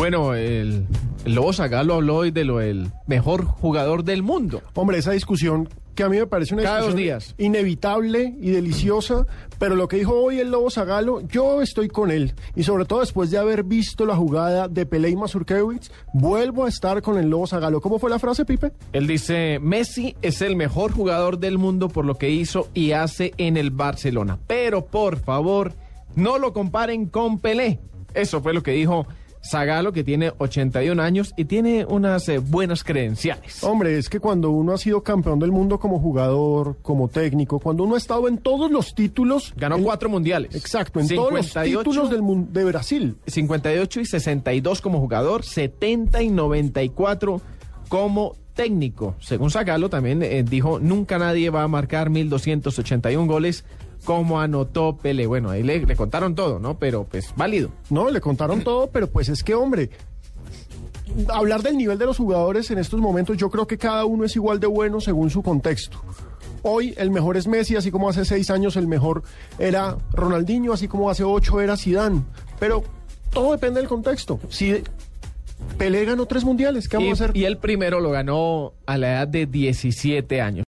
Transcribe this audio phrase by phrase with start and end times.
[0.00, 0.86] Bueno, el,
[1.26, 4.62] el Lobo Zagalo habló hoy de lo del mejor jugador del mundo.
[4.72, 7.34] Hombre, esa discusión que a mí me parece una Cada dos discusión días.
[7.36, 9.26] inevitable y deliciosa,
[9.58, 12.32] pero lo que dijo hoy el Lobo Zagalo, yo estoy con él.
[12.56, 16.70] Y sobre todo después de haber visto la jugada de Pelé y Mazurkiewicz, vuelvo a
[16.70, 17.82] estar con el Lobo Zagalo.
[17.82, 18.72] ¿Cómo fue la frase, Pipe?
[18.94, 23.34] Él dice, Messi es el mejor jugador del mundo por lo que hizo y hace
[23.36, 24.38] en el Barcelona.
[24.46, 25.74] Pero por favor,
[26.14, 27.80] no lo comparen con Pelé.
[28.14, 29.06] Eso fue lo que dijo
[29.42, 33.64] Zagalo, que tiene 81 años y tiene unas eh, buenas credenciales.
[33.64, 37.84] Hombre, es que cuando uno ha sido campeón del mundo como jugador, como técnico, cuando
[37.84, 39.54] uno ha estado en todos los títulos...
[39.56, 40.54] Ganó en- cuatro mundiales.
[40.54, 43.16] Exacto, en todos los 58 títulos del de Brasil.
[43.26, 47.40] 58 y 62 como jugador, 70 y 94
[47.88, 49.14] como técnico.
[49.20, 53.64] Según Zagalo también eh, dijo, nunca nadie va a marcar 1281 goles
[54.04, 55.26] como anotó Pele.
[55.26, 56.78] Bueno, ahí le, le contaron todo, ¿no?
[56.78, 57.70] Pero pues válido.
[57.88, 59.88] No, le contaron todo, pero pues es que, hombre,
[61.28, 64.36] hablar del nivel de los jugadores en estos momentos, yo creo que cada uno es
[64.36, 65.98] igual de bueno según su contexto.
[66.60, 69.22] Hoy el mejor es Messi, así como hace seis años el mejor
[69.58, 72.24] era Ronaldinho, así como hace ocho era Zidane.
[72.58, 72.84] Pero
[73.30, 74.38] todo depende del contexto.
[74.50, 74.82] Si
[75.80, 77.36] Pelé ganó tres mundiales, ¿qué vamos Y, a hacer?
[77.38, 80.58] y el primero lo ganó a la edad de 17 años.